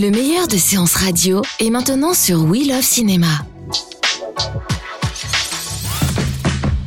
[0.00, 3.44] Le meilleur de séances radio est maintenant sur We Love Cinéma.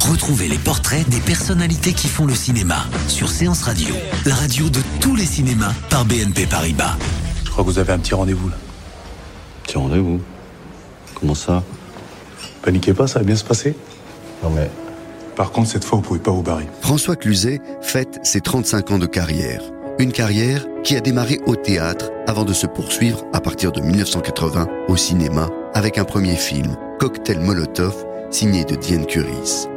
[0.09, 2.77] Retrouvez les portraits des personnalités qui font le cinéma
[3.08, 3.94] sur Séance Radio,
[4.26, 6.98] la radio de tous les cinémas par BNP Paribas.
[7.45, 8.55] Je crois que vous avez un petit rendez-vous là.
[9.61, 10.20] Petit rendez-vous
[11.14, 11.64] Comment ça?
[12.64, 13.75] Paniquez pas, ça va bien se passer.
[14.41, 14.72] Non mais.
[15.36, 16.67] Par contre, cette fois, vous pouvez pas vous barrer.
[16.81, 19.61] François Cluzet fête ses 35 ans de carrière.
[19.99, 24.67] Une carrière qui a démarré au théâtre avant de se poursuivre à partir de 1980
[24.88, 27.94] au cinéma avec un premier film, Cocktail Molotov,
[28.31, 29.67] signé de Diane Curis.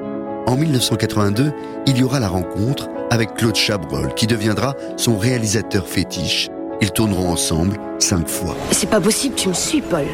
[0.47, 1.53] En 1982,
[1.87, 6.49] il y aura la rencontre avec Claude Chabrol, qui deviendra son réalisateur fétiche.
[6.81, 8.57] Ils tourneront ensemble cinq fois.
[8.71, 10.07] C'est pas possible, tu me suis, Paul.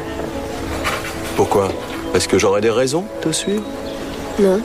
[1.37, 1.71] Pourquoi?
[2.13, 3.63] Est-ce que j'aurais des raisons de te suivre?
[4.39, 4.59] Non.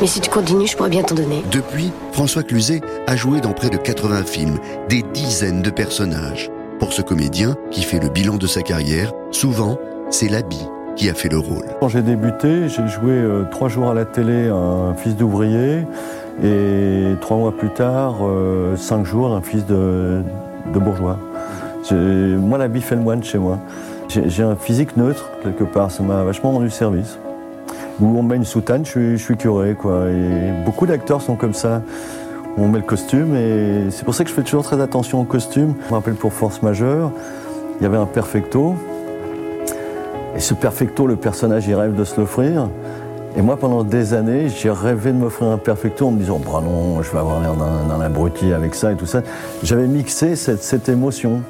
[0.00, 1.42] Mais si tu continues, je pourrais bien t'en donner.
[1.50, 4.58] Depuis, François Cluzet a joué dans près de 80 films,
[4.90, 6.50] des dizaines de personnages.
[6.78, 9.78] Pour ce comédien, qui fait le bilan de sa carrière, souvent,
[10.10, 10.66] c'est l'habit
[10.96, 11.64] qui a fait le rôle.
[11.80, 15.86] Quand j'ai débuté, j'ai joué euh, trois jours à la télé un fils d'ouvrier
[16.42, 20.22] et trois mois plus tard, euh, cinq jours un fils de,
[20.74, 21.18] de bourgeois.
[21.90, 23.58] Moi, la vie fait le moine chez moi.
[24.08, 27.18] J'ai un physique neutre, quelque part, ça m'a vachement rendu service.
[28.00, 30.08] Où on met une soutane, je suis, curé, quoi.
[30.10, 31.82] Et beaucoup d'acteurs sont comme ça.
[32.58, 35.24] On met le costume et c'est pour ça que je fais toujours très attention au
[35.24, 35.74] costume.
[35.84, 37.10] Je me rappelle pour Force Majeure,
[37.78, 38.76] il y avait un perfecto.
[40.34, 42.68] Et ce perfecto, le personnage, il rêve de se l'offrir.
[43.36, 46.62] Et moi, pendant des années, j'ai rêvé de m'offrir un perfecto en me disant, bah
[46.64, 49.20] non, je vais avoir l'air d'un abruti avec ça et tout ça.
[49.62, 51.42] J'avais mixé cette, cette émotion.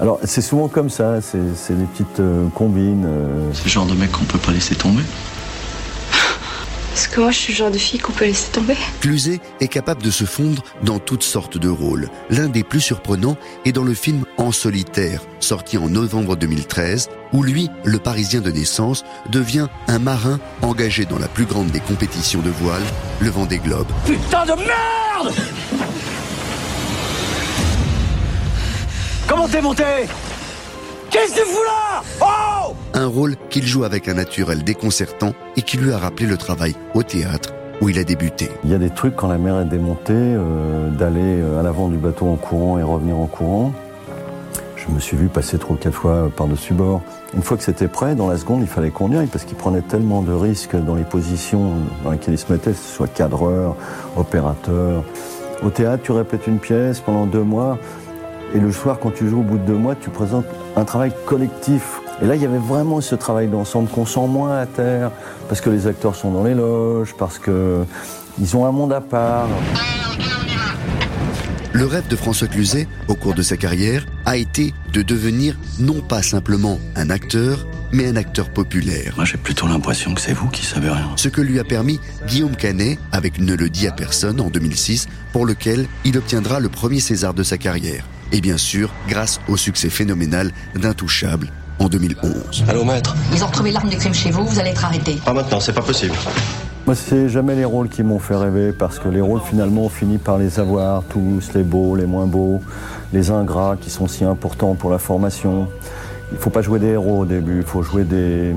[0.00, 3.04] Alors, c'est souvent comme ça, c'est des petites euh, combines.
[3.06, 3.50] euh.
[3.52, 5.02] C'est le genre de mec qu'on peut pas laisser tomber.
[6.94, 8.76] Est-ce que moi je suis le genre de fille qu'on peut laisser tomber.
[9.00, 12.08] Cluzet est capable de se fondre dans toutes sortes de rôles.
[12.30, 17.42] L'un des plus surprenants est dans le film En solitaire, sorti en novembre 2013, où
[17.42, 22.42] lui, le Parisien de naissance, devient un marin engagé dans la plus grande des compétitions
[22.42, 22.84] de voile,
[23.18, 23.88] le Vendée Globe.
[24.06, 25.34] Putain de merde!
[29.26, 29.82] Comment t'es monté?
[31.10, 32.04] Qu'est-ce que tu fous là?
[32.20, 32.53] Oh
[32.96, 36.76] Un rôle qu'il joue avec un naturel déconcertant et qui lui a rappelé le travail
[36.94, 38.48] au théâtre où il a débuté.
[38.62, 41.88] Il y a des trucs quand la mer est démontée, euh, d'aller euh, à l'avant
[41.88, 43.72] du bateau en courant et revenir en courant.
[44.76, 47.02] Je me suis vu passer trois ou quatre fois par-dessus bord.
[47.34, 49.80] Une fois que c'était prêt, dans la seconde, il fallait qu'on y parce qu'il prenait
[49.80, 51.72] tellement de risques dans les positions
[52.04, 53.74] dans lesquelles il se mettait, que ce soit cadreur,
[54.16, 55.02] opérateur.
[55.64, 57.76] Au théâtre, tu répètes une pièce pendant deux mois
[58.54, 61.12] et le soir, quand tu joues au bout de deux mois, tu présentes un travail
[61.26, 62.00] collectif.
[62.22, 65.10] Et là, il y avait vraiment ce travail d'ensemble qu'on sent moins à terre,
[65.48, 67.84] parce que les acteurs sont dans les loges, parce que
[68.40, 69.48] ils ont un monde à part.
[71.72, 76.00] Le rêve de François Cluzet, au cours de sa carrière, a été de devenir non
[76.00, 79.14] pas simplement un acteur, mais un acteur populaire.
[79.16, 81.10] Moi, j'ai plutôt l'impression que c'est vous qui savez rien.
[81.16, 81.98] Ce que lui a permis
[82.28, 86.68] Guillaume Canet avec Ne le dit à personne en 2006, pour lequel il obtiendra le
[86.68, 88.06] premier César de sa carrière.
[88.30, 92.64] Et bien sûr, grâce au succès phénoménal d'Intouchable en 2011.
[92.68, 95.18] Allô, maître Ils ont retrouvé l'arme de crime chez vous, vous allez être arrêté.
[95.24, 96.14] Pas maintenant, c'est pas possible.
[96.86, 99.88] Moi, c'est jamais les rôles qui m'ont fait rêver, parce que les rôles, finalement, on
[99.88, 102.60] finit par les avoir, tous, les beaux, les moins beaux,
[103.12, 105.66] les ingrats qui sont si importants pour la formation.
[106.32, 108.54] Il faut pas jouer des héros au début, il faut jouer des,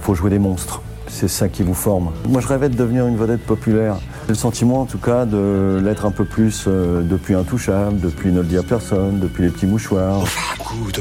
[0.00, 0.82] faut jouer des monstres.
[1.06, 2.10] C'est ça qui vous forme.
[2.28, 3.96] Moi, je rêvais de devenir une vedette populaire.
[4.22, 8.32] J'ai le sentiment, en tout cas, de l'être un peu plus euh, depuis Intouchable, depuis
[8.32, 10.24] Ne le dit à personne, depuis Les Petits Mouchoirs.
[10.60, 11.00] Écoute,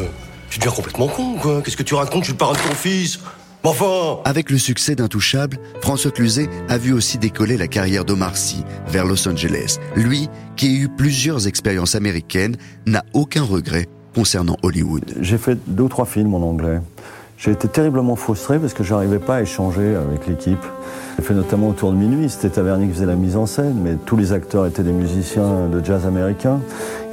[0.50, 1.62] tu deviens complètement con, quoi.
[1.62, 2.24] Qu'est-ce que tu racontes?
[2.24, 3.20] Je suis le parrain de ton fils.
[3.64, 8.38] Mais enfin Avec le succès d'Intouchable, François Cluzet a vu aussi décoller la carrière d'Omar
[8.38, 9.80] Sy vers Los Angeles.
[9.96, 12.56] Lui, qui a eu plusieurs expériences américaines,
[12.86, 15.04] n'a aucun regret concernant Hollywood.
[15.20, 16.80] J'ai fait deux ou trois films en anglais.
[17.40, 20.60] J'ai été terriblement frustré parce que j'arrivais pas à échanger avec l'équipe.
[21.18, 23.96] J'ai fait notamment Autour de minuit, c'était Tavernier qui faisait la mise en scène, mais
[23.96, 26.60] tous les acteurs étaient des musiciens de jazz américain.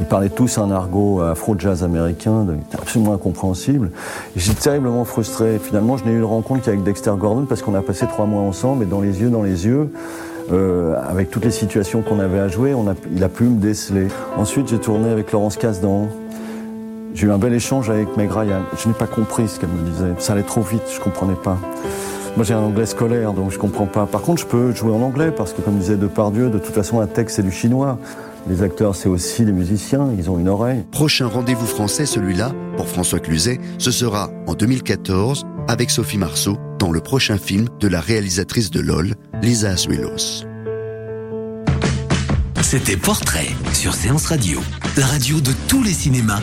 [0.01, 2.45] Ils parlaient tous un argot afro-jazz américain,
[2.77, 3.93] absolument incompréhensible.
[4.35, 5.61] J'étais terriblement frustré.
[5.63, 8.43] Finalement, je n'ai eu de rencontre qu'avec Dexter Gordon parce qu'on a passé trois mois
[8.43, 9.93] ensemble et dans les yeux, dans les yeux,
[10.51, 12.75] euh, avec toutes les situations qu'on avait à jouer,
[13.15, 14.09] il a pu me déceler.
[14.37, 16.09] Ensuite, j'ai tourné avec Laurence Casdan.
[17.17, 18.61] J'ai eu un bel échange avec Meg Ryan.
[18.79, 20.13] Je n'ai pas compris ce qu'elle me disait.
[20.19, 21.59] Ça allait trop vite, je comprenais pas.
[22.37, 24.05] Moi, j'ai un anglais scolaire, donc je comprends pas.
[24.05, 27.01] Par contre, je peux jouer en anglais parce que, comme disait Depardieu, de toute façon,
[27.01, 27.99] un texte c'est du chinois.
[28.51, 30.85] Les acteurs, c'est aussi des musiciens, ils ont une oreille.
[30.93, 36.93] Prochain rendez-vous français, celui-là, pour François Cluzet, ce sera en 2014 avec Sophie Marceau dans
[36.93, 40.45] le prochain film de la réalisatrice de LOL, Lisa Azuelos.
[42.61, 44.61] C'était Portrait sur Séance Radio,
[44.99, 46.43] la radio de tous les cinémas